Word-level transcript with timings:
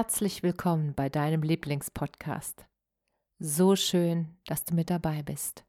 Herzlich 0.00 0.44
willkommen 0.44 0.94
bei 0.94 1.08
deinem 1.08 1.42
Lieblingspodcast. 1.42 2.68
So 3.40 3.74
schön, 3.74 4.38
dass 4.46 4.64
du 4.64 4.76
mit 4.76 4.90
dabei 4.90 5.24
bist. 5.24 5.64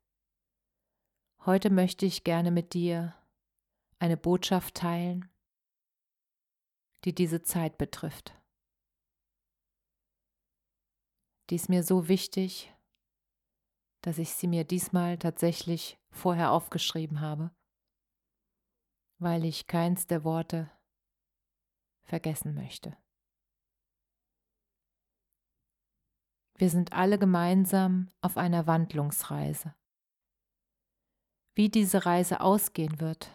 Heute 1.48 1.72
möchte 1.72 2.06
ich 2.06 2.24
gerne 2.24 2.52
mit 2.52 2.76
dir 2.76 3.16
eine 3.98 4.18
Botschaft 4.18 4.76
teilen, 4.76 5.28
die 7.06 7.16
diese 7.16 7.42
Zeit 7.42 7.80
betrifft. 7.80 8.40
Die 11.50 11.56
ist 11.56 11.68
mir 11.68 11.82
so 11.82 12.08
wichtig, 12.08 12.72
dass 14.02 14.20
ich 14.20 14.30
sie 14.30 14.48
mir 14.48 14.64
diesmal 14.64 15.18
tatsächlich 15.18 15.98
vorher 16.12 16.52
aufgeschrieben 16.52 17.20
habe, 17.20 17.50
weil 19.18 19.44
ich 19.44 19.66
keins 19.66 20.06
der 20.06 20.24
Worte 20.24 20.70
vergessen 22.04 22.54
möchte. 22.54 22.96
Wir 26.60 26.70
sind 26.70 26.92
alle 26.92 27.18
gemeinsam 27.18 28.10
auf 28.20 28.36
einer 28.36 28.68
Wandlungsreise. 28.68 29.74
Wie 31.56 31.70
diese 31.70 32.06
Reise 32.06 32.42
ausgehen 32.42 33.00
wird, 33.00 33.32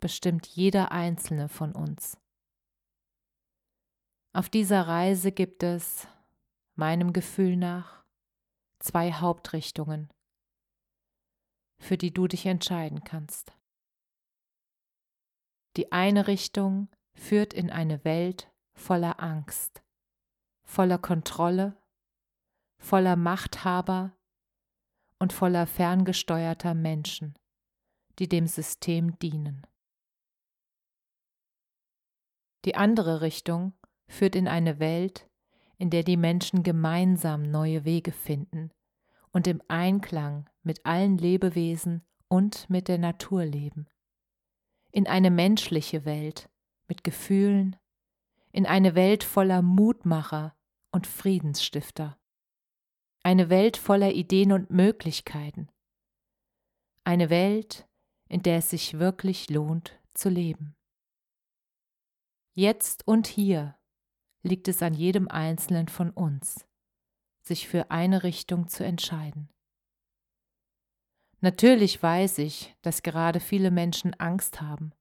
bestimmt 0.00 0.46
jeder 0.46 0.90
einzelne 0.90 1.50
von 1.50 1.72
uns. 1.72 2.16
Auf 4.32 4.48
dieser 4.48 4.88
Reise 4.88 5.32
gibt 5.32 5.62
es, 5.62 6.08
meinem 6.76 7.12
Gefühl 7.12 7.58
nach, 7.58 8.04
zwei 8.78 9.12
Hauptrichtungen, 9.12 10.10
für 11.78 11.98
die 11.98 12.14
du 12.14 12.26
dich 12.26 12.46
entscheiden 12.46 13.04
kannst. 13.04 13.52
Die 15.76 15.92
eine 15.92 16.26
Richtung 16.26 16.88
führt 17.12 17.52
in 17.52 17.68
eine 17.68 18.02
Welt 18.06 18.50
voller 18.72 19.22
Angst, 19.22 19.82
voller 20.64 20.96
Kontrolle 20.96 21.76
voller 22.80 23.14
Machthaber 23.14 24.16
und 25.18 25.32
voller 25.32 25.66
ferngesteuerter 25.66 26.74
Menschen, 26.74 27.34
die 28.18 28.28
dem 28.28 28.46
System 28.46 29.18
dienen. 29.20 29.66
Die 32.64 32.74
andere 32.74 33.20
Richtung 33.20 33.74
führt 34.08 34.34
in 34.34 34.48
eine 34.48 34.80
Welt, 34.80 35.28
in 35.78 35.90
der 35.90 36.02
die 36.02 36.16
Menschen 36.16 36.62
gemeinsam 36.62 37.42
neue 37.42 37.84
Wege 37.84 38.12
finden 38.12 38.70
und 39.30 39.46
im 39.46 39.62
Einklang 39.68 40.48
mit 40.62 40.84
allen 40.84 41.16
Lebewesen 41.16 42.02
und 42.28 42.68
mit 42.68 42.88
der 42.88 42.98
Natur 42.98 43.44
leben. 43.44 43.86
In 44.90 45.06
eine 45.06 45.30
menschliche 45.30 46.04
Welt 46.04 46.50
mit 46.88 47.04
Gefühlen, 47.04 47.76
in 48.52 48.66
eine 48.66 48.94
Welt 48.94 49.22
voller 49.22 49.62
Mutmacher 49.62 50.56
und 50.90 51.06
Friedensstifter. 51.06 52.19
Eine 53.22 53.50
Welt 53.50 53.76
voller 53.76 54.12
Ideen 54.12 54.52
und 54.52 54.70
Möglichkeiten. 54.70 55.68
Eine 57.04 57.28
Welt, 57.28 57.86
in 58.28 58.42
der 58.42 58.58
es 58.58 58.70
sich 58.70 58.98
wirklich 58.98 59.50
lohnt 59.50 59.98
zu 60.14 60.28
leben. 60.28 60.74
Jetzt 62.54 63.06
und 63.06 63.26
hier 63.26 63.76
liegt 64.42 64.68
es 64.68 64.82
an 64.82 64.94
jedem 64.94 65.28
Einzelnen 65.28 65.88
von 65.88 66.10
uns, 66.10 66.66
sich 67.42 67.68
für 67.68 67.90
eine 67.90 68.22
Richtung 68.22 68.68
zu 68.68 68.84
entscheiden. 68.84 69.50
Natürlich 71.40 72.02
weiß 72.02 72.38
ich, 72.38 72.74
dass 72.82 73.02
gerade 73.02 73.40
viele 73.40 73.70
Menschen 73.70 74.14
Angst 74.14 74.60
haben. 74.60 74.92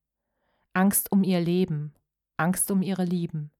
Angst 0.73 1.11
um 1.11 1.23
ihr 1.23 1.41
Leben, 1.41 1.93
Angst 2.37 2.71
um 2.71 2.81
ihre 2.81 3.03
Lieben, 3.03 3.51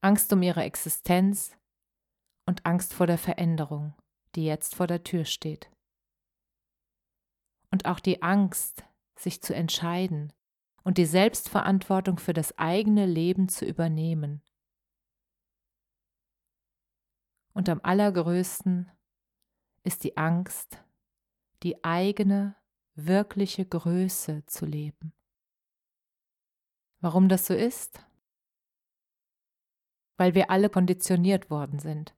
Angst 0.00 0.32
um 0.32 0.42
ihre 0.42 0.62
Existenz, 0.62 1.56
und 2.46 2.66
Angst 2.66 2.94
vor 2.94 3.06
der 3.06 3.18
Veränderung, 3.18 3.94
die 4.34 4.44
jetzt 4.44 4.74
vor 4.74 4.86
der 4.86 5.02
Tür 5.02 5.24
steht. 5.24 5.70
Und 7.70 7.86
auch 7.86 8.00
die 8.00 8.22
Angst, 8.22 8.84
sich 9.16 9.42
zu 9.42 9.54
entscheiden 9.54 10.32
und 10.82 10.98
die 10.98 11.06
Selbstverantwortung 11.06 12.18
für 12.18 12.32
das 12.32 12.58
eigene 12.58 13.06
Leben 13.06 13.48
zu 13.48 13.64
übernehmen. 13.64 14.42
Und 17.52 17.68
am 17.68 17.80
allergrößten 17.82 18.90
ist 19.84 20.04
die 20.04 20.16
Angst, 20.16 20.82
die 21.62 21.84
eigene, 21.84 22.56
wirkliche 22.94 23.64
Größe 23.64 24.44
zu 24.46 24.66
leben. 24.66 25.12
Warum 27.00 27.28
das 27.28 27.46
so 27.46 27.54
ist? 27.54 28.00
Weil 30.16 30.34
wir 30.34 30.50
alle 30.50 30.70
konditioniert 30.70 31.50
worden 31.50 31.78
sind 31.78 32.14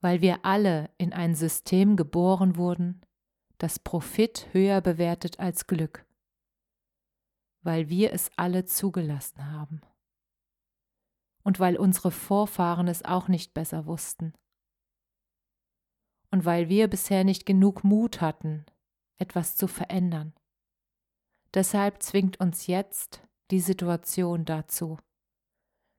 weil 0.00 0.20
wir 0.20 0.44
alle 0.44 0.90
in 0.98 1.12
ein 1.12 1.34
System 1.34 1.96
geboren 1.96 2.56
wurden, 2.56 3.02
das 3.58 3.78
Profit 3.78 4.48
höher 4.52 4.80
bewertet 4.80 5.38
als 5.38 5.66
Glück, 5.66 6.06
weil 7.62 7.88
wir 7.88 8.12
es 8.12 8.30
alle 8.36 8.64
zugelassen 8.64 9.50
haben 9.52 9.82
und 11.42 11.60
weil 11.60 11.76
unsere 11.76 12.10
Vorfahren 12.10 12.88
es 12.88 13.04
auch 13.04 13.28
nicht 13.28 13.52
besser 13.52 13.86
wussten 13.86 14.32
und 16.30 16.44
weil 16.44 16.68
wir 16.68 16.88
bisher 16.88 17.24
nicht 17.24 17.44
genug 17.44 17.84
Mut 17.84 18.20
hatten, 18.20 18.64
etwas 19.18 19.56
zu 19.56 19.66
verändern. 19.66 20.32
Deshalb 21.52 22.02
zwingt 22.02 22.38
uns 22.40 22.66
jetzt 22.66 23.26
die 23.50 23.60
Situation 23.60 24.44
dazu. 24.44 24.98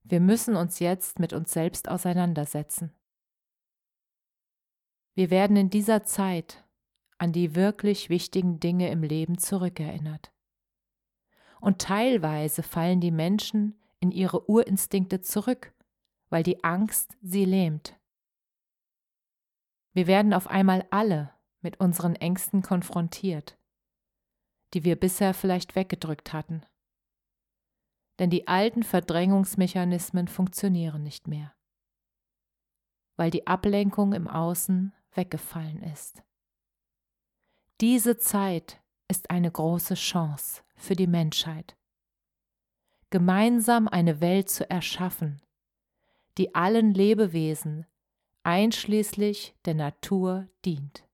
Wir 0.04 0.22
müssen 0.22 0.56
uns 0.56 0.80
jetzt 0.80 1.20
mit 1.20 1.34
uns 1.34 1.52
selbst 1.52 1.90
auseinandersetzen. 1.90 2.94
Wir 5.14 5.30
werden 5.30 5.58
in 5.58 5.70
dieser 5.70 6.04
Zeit 6.04 6.64
an 7.18 7.32
die 7.32 7.54
wirklich 7.54 8.10
wichtigen 8.10 8.60
Dinge 8.60 8.90
im 8.90 9.04
Leben 9.04 9.38
zurückerinnert. 9.38 10.32
Und 11.60 11.80
teilweise 11.80 12.64
fallen 12.64 13.00
die 13.00 13.12
Menschen 13.12 13.80
in 14.00 14.12
ihre 14.12 14.50
Urinstinkte 14.50 15.22
zurück, 15.22 15.74
weil 16.30 16.42
die 16.42 16.64
Angst 16.64 17.16
sie 17.22 17.46
lähmt. 17.46 18.00
Wir 19.94 20.08
werden 20.08 20.34
auf 20.34 20.48
einmal 20.48 20.88
alle 20.90 21.32
mit 21.62 21.80
unseren 21.80 22.16
Ängsten 22.16 22.64
konfrontiert, 22.64 23.58
die 24.74 24.84
wir 24.84 24.96
bisher 24.96 25.34
vielleicht 25.34 25.76
weggedrückt 25.76 26.34
hatten. 26.34 26.66
Denn 28.18 28.30
die 28.30 28.48
alten 28.48 28.82
Verdrängungsmechanismen 28.82 30.28
funktionieren 30.28 31.04
nicht 31.04 31.28
mehr, 31.28 31.54
weil 33.18 33.30
die 33.30 33.46
Ablenkung 33.46 34.14
im 34.14 34.28
Außen 34.28 34.94
weggefallen 35.14 35.84
ist. 35.84 36.24
Diese 37.80 38.18
Zeit 38.18 38.82
ist 39.08 39.30
eine 39.30 39.52
große 39.52 39.96
Chance 39.96 40.64
für 40.76 40.96
die 40.96 41.08
Menschheit, 41.08 41.76
gemeinsam 43.10 43.88
eine 43.88 44.22
Welt 44.22 44.50
zu 44.50 44.70
erschaffen, 44.70 45.42
die 46.38 46.56
allen 46.56 46.94
Lebewesen 46.94 47.86
einschließlich 48.44 49.56
der 49.66 49.76
Natur 49.76 50.48
dient. 50.66 51.08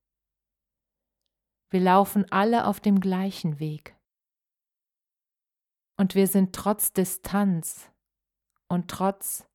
Wir 1.70 1.82
laufen 1.82 2.26
alle 2.32 2.66
auf 2.66 2.80
dem 2.80 3.00
gleichen 3.00 3.60
Weg. 3.60 3.96
Und 5.98 6.16
wir 6.16 6.28
sind 6.28 6.54
trotz 6.54 6.94
Distanz 6.94 7.92
und 8.68 8.90
trotz 8.90 9.48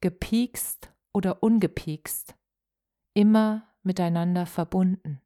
gepiekst 0.00 0.92
oder 1.12 1.42
ungepiekst 1.42 2.34
immer 3.14 3.65
miteinander 3.86 4.44
verbunden. 4.44 5.22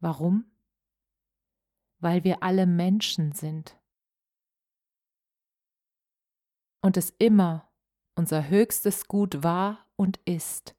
Warum? 0.00 0.44
Weil 1.98 2.22
wir 2.22 2.42
alle 2.44 2.66
Menschen 2.66 3.32
sind 3.32 3.76
und 6.80 6.96
es 6.96 7.10
immer 7.18 7.68
unser 8.14 8.48
höchstes 8.48 9.08
Gut 9.08 9.42
war 9.42 9.84
und 9.96 10.18
ist, 10.24 10.76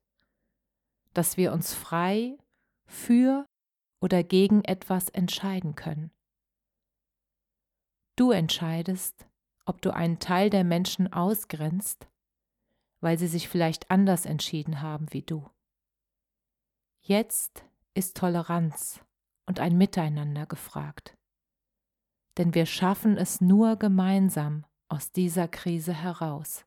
dass 1.14 1.36
wir 1.36 1.52
uns 1.52 1.74
frei 1.74 2.38
für 2.86 3.46
oder 4.00 4.24
gegen 4.24 4.64
etwas 4.64 5.10
entscheiden 5.10 5.76
können. 5.76 6.12
Du 8.16 8.32
entscheidest, 8.32 9.28
ob 9.66 9.82
du 9.82 9.94
einen 9.94 10.20
Teil 10.20 10.50
der 10.50 10.64
Menschen 10.64 11.12
ausgrenzt, 11.12 12.08
weil 13.02 13.18
sie 13.18 13.28
sich 13.28 13.50
vielleicht 13.50 13.90
anders 13.92 14.26
entschieden 14.26 14.82
haben 14.82 15.12
wie 15.12 15.22
du. 15.22 15.50
Jetzt 17.02 17.66
ist 17.94 18.18
Toleranz 18.18 19.02
und 19.46 19.60
ein 19.60 19.78
Miteinander 19.78 20.46
gefragt. 20.46 21.18
Denn 22.38 22.54
wir 22.54 22.66
schaffen 22.66 23.18
es 23.18 23.42
nur 23.42 23.76
gemeinsam 23.78 24.66
aus 24.88 25.12
dieser 25.12 25.48
Krise 25.48 25.94
heraus. 25.94 26.66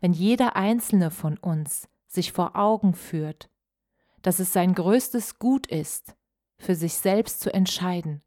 Wenn 0.00 0.12
jeder 0.12 0.56
einzelne 0.56 1.10
von 1.10 1.36
uns 1.38 1.88
sich 2.06 2.32
vor 2.32 2.56
Augen 2.56 2.94
führt, 2.94 3.50
dass 4.22 4.38
es 4.38 4.52
sein 4.52 4.74
größtes 4.74 5.38
Gut 5.38 5.66
ist, 5.66 6.16
für 6.58 6.74
sich 6.74 6.94
selbst 6.94 7.40
zu 7.40 7.52
entscheiden 7.52 8.22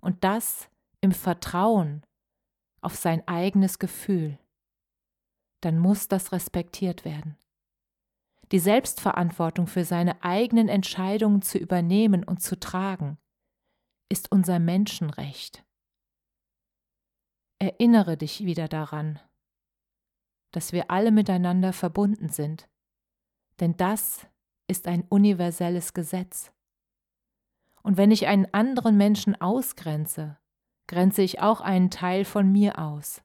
und 0.00 0.24
das 0.24 0.68
im 1.00 1.12
Vertrauen 1.12 2.04
auf 2.80 2.96
sein 2.96 3.26
eigenes 3.28 3.78
Gefühl, 3.78 4.38
dann 5.60 5.78
muss 5.78 6.08
das 6.08 6.32
respektiert 6.32 7.04
werden. 7.04 7.36
Die 8.52 8.58
Selbstverantwortung 8.58 9.66
für 9.68 9.84
seine 9.84 10.22
eigenen 10.24 10.68
Entscheidungen 10.68 11.40
zu 11.42 11.58
übernehmen 11.58 12.24
und 12.24 12.42
zu 12.42 12.58
tragen, 12.58 13.18
ist 14.08 14.32
unser 14.32 14.58
Menschenrecht. 14.58 15.64
Erinnere 17.60 18.16
dich 18.16 18.44
wieder 18.44 18.66
daran, 18.66 19.20
dass 20.52 20.72
wir 20.72 20.90
alle 20.90 21.12
miteinander 21.12 21.72
verbunden 21.72 22.28
sind, 22.28 22.68
denn 23.60 23.76
das 23.76 24.26
ist 24.66 24.88
ein 24.88 25.04
universelles 25.08 25.92
Gesetz. 25.92 26.52
Und 27.82 27.96
wenn 27.96 28.10
ich 28.10 28.26
einen 28.26 28.52
anderen 28.52 28.96
Menschen 28.96 29.40
ausgrenze, 29.40 30.38
grenze 30.88 31.22
ich 31.22 31.40
auch 31.40 31.60
einen 31.60 31.90
Teil 31.90 32.24
von 32.24 32.50
mir 32.50 32.78
aus. 32.78 33.22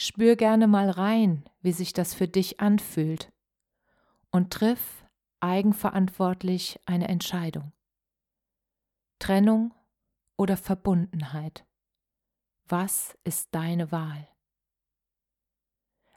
Spür 0.00 0.36
gerne 0.36 0.68
mal 0.68 0.90
rein, 0.90 1.50
wie 1.60 1.72
sich 1.72 1.92
das 1.92 2.14
für 2.14 2.28
dich 2.28 2.60
anfühlt 2.60 3.32
und 4.30 4.52
triff 4.52 5.04
eigenverantwortlich 5.40 6.78
eine 6.86 7.08
Entscheidung. 7.08 7.72
Trennung 9.18 9.74
oder 10.36 10.56
Verbundenheit. 10.56 11.66
Was 12.66 13.18
ist 13.24 13.48
deine 13.52 13.90
Wahl? 13.90 14.28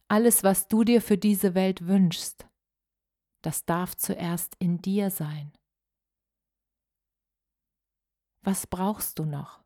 Alles, 0.08 0.44
was 0.44 0.68
du 0.68 0.84
dir 0.84 1.02
für 1.02 1.18
diese 1.18 1.56
Welt 1.56 1.88
wünschst, 1.88 2.48
das 3.42 3.66
darf 3.66 3.98
zuerst 3.98 4.56
in 4.60 4.80
dir 4.84 5.10
sein. 5.10 5.54
Was 8.42 8.68
brauchst 8.68 9.18
du 9.18 9.26
noch? 9.26 9.64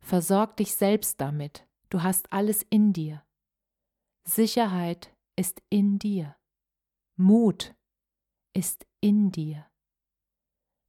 Versorg 0.00 0.58
dich 0.58 0.74
selbst 0.74 1.18
damit. 1.18 1.67
Du 1.90 2.02
hast 2.02 2.32
alles 2.32 2.62
in 2.68 2.92
dir. 2.92 3.24
Sicherheit 4.24 5.16
ist 5.36 5.62
in 5.70 5.98
dir. 5.98 6.36
Mut 7.16 7.74
ist 8.54 8.86
in 9.00 9.32
dir. 9.32 9.66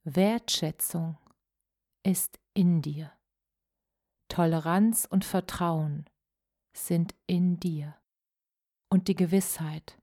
Wertschätzung 0.04 1.18
ist 2.04 2.40
in 2.54 2.81
dir. 2.81 3.13
Toleranz 4.28 5.07
und 5.10 5.24
Vertrauen 5.24 6.10
sind 6.75 7.16
in 7.28 7.60
dir. 7.60 7.96
Und 8.90 9.07
die 9.07 9.16
Gewissheit, 9.16 10.01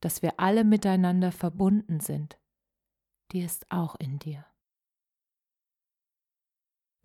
dass 0.00 0.22
wir 0.22 0.40
alle 0.40 0.64
miteinander 0.64 1.30
verbunden 1.30 2.00
sind, 2.00 2.38
die 3.32 3.42
ist 3.42 3.70
auch 3.70 3.94
in 3.96 4.18
dir. 4.18 4.46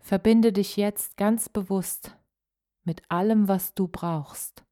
Verbinde 0.00 0.52
dich 0.52 0.76
jetzt 0.76 1.16
ganz 1.16 1.48
bewusst 1.48 2.16
mit 2.90 3.08
allem, 3.08 3.46
was 3.46 3.72
du 3.74 3.86
brauchst. 3.86 4.64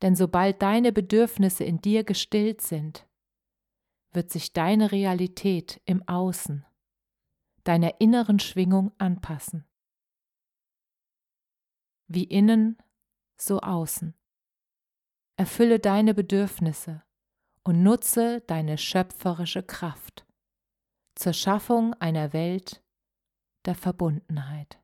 Denn 0.00 0.16
sobald 0.16 0.62
deine 0.62 0.90
Bedürfnisse 0.90 1.62
in 1.62 1.82
dir 1.82 2.02
gestillt 2.02 2.62
sind, 2.62 3.06
wird 4.10 4.30
sich 4.30 4.54
deine 4.54 4.90
Realität 4.90 5.82
im 5.84 6.02
Außen, 6.08 6.64
deiner 7.64 8.00
inneren 8.00 8.38
Schwingung 8.38 8.92
anpassen. 8.96 9.66
Wie 12.06 12.24
innen, 12.24 12.78
so 13.36 13.60
außen. 13.60 14.14
Erfülle 15.36 15.80
deine 15.80 16.14
Bedürfnisse 16.14 17.02
und 17.64 17.82
nutze 17.82 18.40
deine 18.46 18.78
schöpferische 18.78 19.62
Kraft 19.62 20.26
zur 21.16 21.34
Schaffung 21.34 21.92
einer 22.00 22.32
Welt 22.32 22.82
der 23.66 23.74
Verbundenheit. 23.74 24.80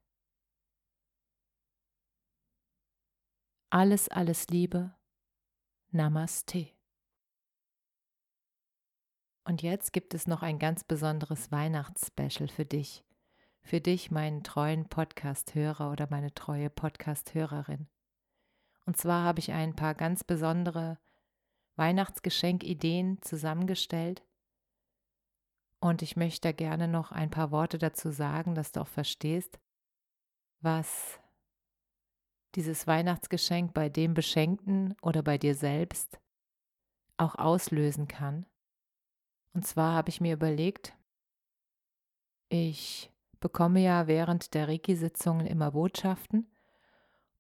Alles, 3.76 4.08
alles 4.08 4.46
Liebe. 4.50 4.94
Namaste. 5.90 6.68
Und 9.42 9.62
jetzt 9.62 9.92
gibt 9.92 10.14
es 10.14 10.28
noch 10.28 10.42
ein 10.42 10.60
ganz 10.60 10.84
besonderes 10.84 11.50
Weihnachtsspecial 11.50 12.46
für 12.46 12.64
dich. 12.64 13.04
Für 13.62 13.80
dich, 13.80 14.12
meinen 14.12 14.44
treuen 14.44 14.88
Podcast-Hörer 14.88 15.90
oder 15.90 16.06
meine 16.08 16.32
treue 16.32 16.70
Podcast-Hörerin. 16.70 17.88
Und 18.86 18.96
zwar 18.96 19.24
habe 19.24 19.40
ich 19.40 19.50
ein 19.50 19.74
paar 19.74 19.96
ganz 19.96 20.22
besondere 20.22 21.00
Weihnachtsgeschenkideen 21.74 23.22
zusammengestellt. 23.22 24.24
Und 25.80 26.00
ich 26.00 26.14
möchte 26.14 26.54
gerne 26.54 26.86
noch 26.86 27.10
ein 27.10 27.30
paar 27.30 27.50
Worte 27.50 27.78
dazu 27.78 28.12
sagen, 28.12 28.54
dass 28.54 28.70
du 28.70 28.82
auch 28.82 28.86
verstehst, 28.86 29.58
was 30.60 31.18
dieses 32.54 32.86
Weihnachtsgeschenk 32.86 33.74
bei 33.74 33.88
dem 33.88 34.14
Beschenkten 34.14 34.94
oder 35.02 35.22
bei 35.22 35.38
dir 35.38 35.54
selbst 35.54 36.18
auch 37.16 37.34
auslösen 37.36 38.08
kann. 38.08 38.46
Und 39.52 39.66
zwar 39.66 39.94
habe 39.94 40.10
ich 40.10 40.20
mir 40.20 40.34
überlegt, 40.34 40.94
ich 42.48 43.10
bekomme 43.40 43.80
ja 43.80 44.06
während 44.06 44.54
der 44.54 44.68
Reiki-Sitzungen 44.68 45.46
immer 45.46 45.72
Botschaften 45.72 46.50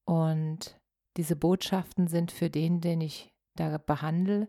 und 0.04 0.80
diese 1.16 1.36
Botschaften 1.36 2.08
sind 2.08 2.32
für 2.32 2.50
den, 2.50 2.80
den 2.80 3.00
ich 3.00 3.32
da 3.54 3.78
behandle, 3.78 4.48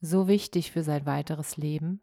so 0.00 0.28
wichtig 0.28 0.72
für 0.72 0.82
sein 0.82 1.06
weiteres 1.06 1.56
Leben 1.56 2.00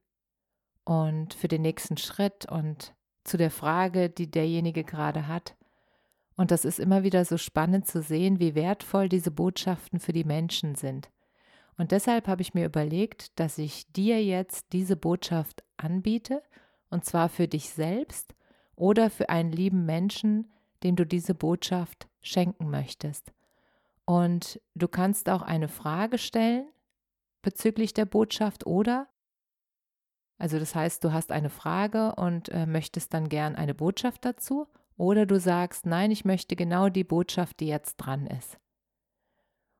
und 0.85 1.33
für 1.33 1.47
den 1.47 1.61
nächsten 1.61 1.97
Schritt 1.97 2.49
und 2.49 2.95
zu 3.23 3.37
der 3.37 3.51
Frage, 3.51 4.09
die 4.09 4.29
derjenige 4.29 4.83
gerade 4.83 5.27
hat, 5.27 5.55
und 6.35 6.51
das 6.51 6.65
ist 6.65 6.79
immer 6.79 7.03
wieder 7.03 7.25
so 7.25 7.37
spannend 7.37 7.87
zu 7.87 8.01
sehen, 8.01 8.39
wie 8.39 8.55
wertvoll 8.55 9.09
diese 9.09 9.31
Botschaften 9.31 9.99
für 9.99 10.13
die 10.13 10.23
Menschen 10.23 10.75
sind. 10.75 11.09
Und 11.77 11.91
deshalb 11.91 12.27
habe 12.27 12.41
ich 12.41 12.53
mir 12.53 12.65
überlegt, 12.65 13.39
dass 13.39 13.57
ich 13.57 13.91
dir 13.91 14.23
jetzt 14.23 14.73
diese 14.73 14.95
Botschaft 14.95 15.63
anbiete, 15.77 16.41
und 16.89 17.05
zwar 17.05 17.29
für 17.29 17.47
dich 17.47 17.69
selbst 17.69 18.35
oder 18.75 19.09
für 19.09 19.29
einen 19.29 19.51
lieben 19.51 19.85
Menschen, 19.85 20.51
dem 20.83 20.95
du 20.95 21.05
diese 21.05 21.33
Botschaft 21.33 22.07
schenken 22.21 22.69
möchtest. 22.69 23.31
Und 24.05 24.59
du 24.75 24.87
kannst 24.87 25.29
auch 25.29 25.41
eine 25.41 25.67
Frage 25.67 26.17
stellen 26.17 26.67
bezüglich 27.41 27.93
der 27.93 28.05
Botschaft 28.05 28.65
oder, 28.65 29.07
also 30.37 30.59
das 30.59 30.75
heißt, 30.75 31.03
du 31.03 31.11
hast 31.11 31.31
eine 31.31 31.49
Frage 31.49 32.15
und 32.15 32.49
äh, 32.49 32.65
möchtest 32.65 33.13
dann 33.13 33.29
gern 33.29 33.55
eine 33.55 33.73
Botschaft 33.73 34.25
dazu 34.25 34.67
oder 35.03 35.25
du 35.25 35.37
sagst, 35.37 35.85
nein, 35.85 36.11
ich 36.11 36.23
möchte 36.23 36.55
genau 36.55 36.87
die 36.87 37.03
Botschaft, 37.03 37.59
die 37.59 37.67
jetzt 37.67 37.97
dran 37.97 38.25
ist. 38.25 38.57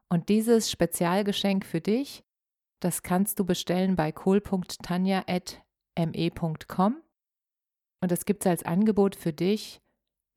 Und 0.10 0.27
dieses 0.27 0.70
Spezialgeschenk 0.70 1.65
für 1.65 1.80
dich, 1.80 2.25
das 2.82 3.03
kannst 3.03 3.39
du 3.39 3.46
bestellen 3.46 3.96
bei 3.96 4.12
kohl.tanja.me.com 4.12 7.01
und 8.01 8.12
das 8.12 8.25
gibt 8.25 8.44
es 8.44 8.50
als 8.50 8.63
Angebot 8.63 9.15
für 9.15 9.32
dich 9.32 9.82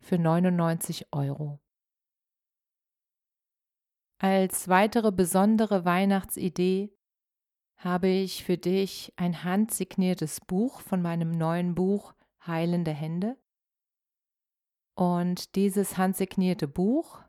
für 0.01 0.19
99 0.19 1.13
Euro. 1.13 1.59
Als 4.19 4.69
weitere 4.69 5.11
besondere 5.11 5.85
Weihnachtsidee 5.85 6.97
habe 7.75 8.07
ich 8.07 8.45
für 8.45 8.57
dich 8.57 9.13
ein 9.17 9.43
handsigniertes 9.43 10.43
Buch 10.43 10.81
von 10.81 11.03
meinem 11.03 11.33
neuen 11.33 11.75
Buch 11.75 12.15
Heilende 12.47 12.93
Hände. 12.93 13.37
Und 14.97 15.57
dieses 15.57 15.99
handsignierte 15.99 16.67
Buch, 16.67 17.23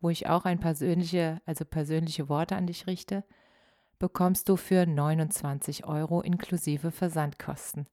wo 0.00 0.08
ich 0.08 0.28
auch 0.28 0.46
ein 0.46 0.58
persönliche, 0.58 1.42
also 1.44 1.66
persönliche 1.66 2.30
Worte 2.30 2.56
an 2.56 2.66
dich 2.66 2.86
richte, 2.86 3.22
bekommst 3.98 4.48
du 4.48 4.56
für 4.56 4.86
29 4.86 5.84
Euro 5.84 6.22
inklusive 6.22 6.90
Versandkosten. 6.90 7.86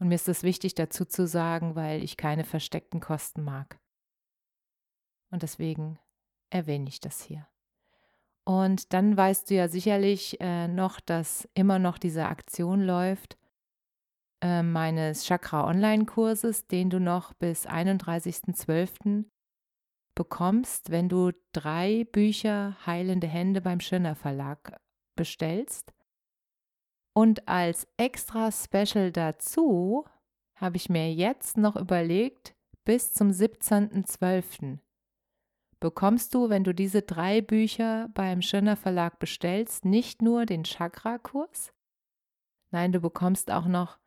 Und 0.00 0.08
mir 0.08 0.16
ist 0.16 0.28
es 0.28 0.42
wichtig 0.42 0.74
dazu 0.74 1.04
zu 1.04 1.28
sagen, 1.28 1.76
weil 1.76 2.02
ich 2.02 2.16
keine 2.16 2.42
versteckten 2.42 2.98
Kosten 2.98 3.44
mag. 3.44 3.78
Und 5.30 5.44
deswegen 5.44 6.00
erwähne 6.50 6.88
ich 6.88 7.00
das 7.00 7.22
hier. 7.22 7.46
Und 8.42 8.92
dann 8.92 9.16
weißt 9.16 9.48
du 9.48 9.54
ja 9.54 9.68
sicherlich 9.68 10.40
äh, 10.40 10.66
noch, 10.66 10.98
dass 10.98 11.48
immer 11.54 11.78
noch 11.78 11.98
diese 11.98 12.26
Aktion 12.26 12.82
läuft 12.82 13.38
äh, 14.44 14.62
meines 14.62 15.24
Chakra 15.24 15.66
Online-Kurses, 15.66 16.66
den 16.66 16.90
du 16.90 17.00
noch 17.00 17.32
bis 17.32 17.66
31.12. 17.66 19.24
bekommst, 20.14 20.90
wenn 20.90 21.08
du 21.08 21.32
drei 21.52 22.04
Bücher 22.12 22.76
Heilende 22.84 23.26
Hände 23.26 23.62
beim 23.62 23.80
Schöner 23.80 24.14
Verlag 24.14 24.76
bestellst. 25.16 25.94
Und 27.14 27.48
als 27.48 27.88
extra 27.96 28.52
Special 28.52 29.12
dazu 29.12 30.04
habe 30.56 30.76
ich 30.76 30.90
mir 30.90 31.12
jetzt 31.12 31.56
noch 31.56 31.74
überlegt, 31.74 32.54
bis 32.84 33.14
zum 33.14 33.30
17.12 33.30 34.78
bekommst 35.80 36.34
du, 36.34 36.50
wenn 36.50 36.64
du 36.64 36.74
diese 36.74 37.00
drei 37.00 37.40
Bücher 37.40 38.08
beim 38.12 38.42
Schöner 38.42 38.76
Verlag 38.76 39.18
bestellst, 39.18 39.86
nicht 39.86 40.20
nur 40.20 40.44
den 40.44 40.64
Chakra-Kurs, 40.64 41.72
nein, 42.70 42.92
du 42.92 43.00
bekommst 43.00 43.50
auch 43.50 43.66
noch 43.66 43.98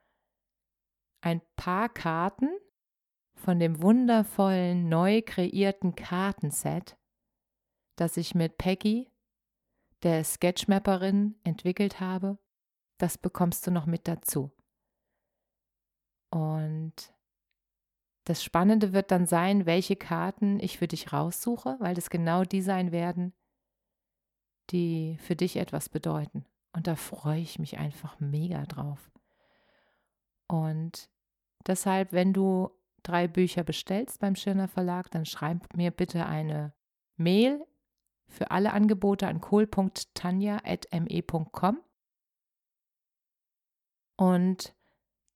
ein 1.27 1.41
paar 1.57 1.89
Karten 1.89 2.49
von 3.35 3.59
dem 3.59 3.81
wundervollen, 3.81 4.87
neu 4.87 5.21
kreierten 5.21 5.93
Kartenset, 5.93 6.97
das 7.97 8.15
ich 8.15 8.33
mit 8.33 8.57
Peggy, 8.57 9.11
der 10.03 10.23
Sketchmapperin, 10.23 11.35
entwickelt 11.43 11.99
habe. 11.99 12.39
Das 12.97 13.17
bekommst 13.17 13.67
du 13.67 13.71
noch 13.71 13.85
mit 13.85 14.07
dazu. 14.07 14.51
Und 16.31 17.13
das 18.23 18.41
Spannende 18.41 18.93
wird 18.93 19.11
dann 19.11 19.25
sein, 19.25 19.65
welche 19.65 19.97
Karten 19.97 20.61
ich 20.61 20.77
für 20.77 20.87
dich 20.87 21.11
raussuche, 21.11 21.75
weil 21.79 21.97
es 21.97 22.09
genau 22.09 22.43
die 22.43 22.61
sein 22.61 22.93
werden, 22.93 23.33
die 24.69 25.17
für 25.19 25.35
dich 25.35 25.57
etwas 25.57 25.89
bedeuten. 25.89 26.45
Und 26.71 26.87
da 26.87 26.95
freue 26.95 27.41
ich 27.41 27.59
mich 27.59 27.77
einfach 27.77 28.17
mega 28.19 28.63
drauf. 28.65 29.11
Und 30.47 31.09
deshalb, 31.67 32.13
wenn 32.13 32.33
du 32.33 32.71
drei 33.03 33.27
Bücher 33.27 33.63
bestellst 33.63 34.19
beim 34.19 34.35
Schirner 34.35 34.67
Verlag, 34.67 35.11
dann 35.11 35.25
schreib 35.25 35.75
mir 35.75 35.91
bitte 35.91 36.25
eine 36.25 36.73
Mail 37.15 37.63
für 38.27 38.49
alle 38.51 38.73
Angebote 38.73 39.27
an 39.27 39.39
kohl.tanja.me.com 39.39 41.79
und 44.17 44.75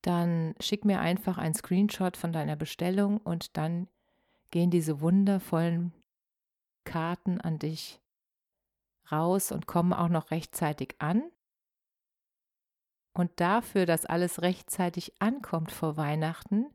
dann 0.01 0.55
schick 0.59 0.83
mir 0.85 1.00
einfach 1.00 1.38
einen 1.38 1.53
Screenshot 1.53 2.17
von 2.17 2.33
deiner 2.33 2.55
Bestellung 2.55 3.17
und 3.17 3.57
dann 3.57 3.88
gehen 4.50 4.71
diese 4.71 5.00
wundervollen 5.00 5.93
Karten 6.83 7.39
an 7.39 7.59
dich 7.59 8.01
raus 9.11 9.51
und 9.51 9.67
kommen 9.67 9.93
auch 9.93 10.09
noch 10.09 10.31
rechtzeitig 10.31 10.95
an. 11.00 11.31
Und 13.13 13.39
dafür, 13.39 13.85
dass 13.85 14.05
alles 14.05 14.41
rechtzeitig 14.41 15.21
ankommt 15.21 15.71
vor 15.71 15.95
Weihnachten, 15.97 16.65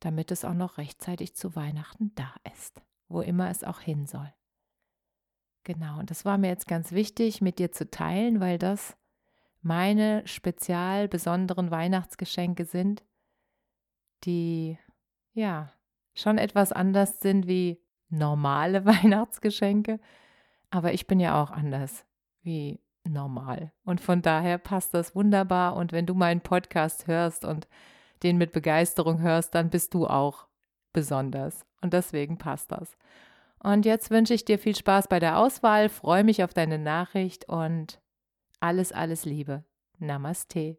damit 0.01 0.31
es 0.31 0.45
auch 0.45 0.55
noch 0.55 0.79
rechtzeitig 0.79 1.35
zu 1.35 1.57
Weihnachten 1.57 2.13
da 2.15 2.35
ist 2.55 2.83
wo 3.13 3.21
immer 3.21 3.51
es 3.51 3.63
auch 3.63 3.81
hin 3.81 4.07
soll. 4.07 4.33
Genau, 5.65 6.01
und 6.01 6.11
das 6.11 6.25
war 6.25 6.39
mir 6.39 6.49
jetzt 6.49 6.67
ganz 6.67 6.91
wichtig 6.91 7.41
mit 7.41 7.59
dir 7.59 7.71
zu 7.71 7.89
teilen, 7.89 8.41
weil 8.41 8.59
das 8.59 8.97
meine 9.61 10.27
spezial 10.27 11.07
besonderen 11.07 11.71
Weihnachtsgeschenke 11.71 12.65
sind, 12.65 13.05
die 14.25 14.77
ja 15.35 15.73
schon 16.15 16.39
etwas 16.39 16.73
anders 16.73 17.21
sind 17.21 17.47
wie 17.47 17.81
normale 18.09 18.85
Weihnachtsgeschenke, 18.85 20.01
aber 20.71 20.93
ich 20.93 21.07
bin 21.07 21.21
ja 21.21 21.43
auch 21.43 21.51
anders 21.51 22.05
wie 22.43 22.81
normal. 23.05 23.73
Und 23.85 24.01
von 24.01 24.23
daher 24.23 24.59
passt 24.59 24.95
das 24.95 25.15
wunderbar. 25.15 25.77
Und 25.77 25.93
wenn 25.93 26.07
du 26.07 26.15
meinen 26.15 26.41
Podcast 26.41 27.07
hörst 27.07 27.45
und 27.45 27.69
den 28.23 28.39
mit 28.39 28.53
Begeisterung 28.53 29.21
hörst, 29.21 29.55
dann 29.55 29.71
bist 29.71 29.95
du 29.95 30.07
auch 30.07 30.47
besonders. 30.93 31.65
Und 31.81 31.93
deswegen 31.93 32.39
passt 32.39 32.71
das. 32.73 32.97
Und 33.59 33.85
jetzt 33.85 34.11
wünsche 34.11 34.35
ich 34.35 34.45
dir 34.45 34.59
viel 34.59 34.77
Spaß 34.77 35.09
bei 35.09 35.21
der 35.21 35.39
Auswahl, 35.39 35.89
freue 35.89 36.25
mich 36.25 36.43
auf 36.43 36.53
deine 36.53 36.79
Nachricht 36.79 37.49
und 37.49 38.01
alles, 38.61 38.93
alles 38.93 39.25
Liebe. 39.25 39.65
Namaste. 39.99 40.79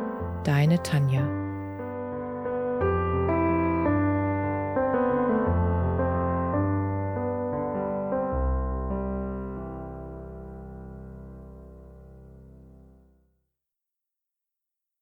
deine 0.43 0.81
Tanja. 0.83 1.40